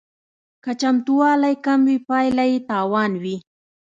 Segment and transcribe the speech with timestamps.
[0.63, 3.37] که چمتووالی کم وي پایله یې تاوان وي